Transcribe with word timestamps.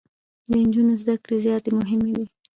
د 0.51 0.53
انجونو 0.63 0.93
زده 1.01 1.15
کړي 1.23 1.37
زياتي 1.45 1.71
مهمي 1.79 2.11
دي. 2.17 2.25